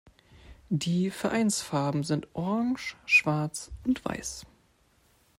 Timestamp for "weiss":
4.03-4.47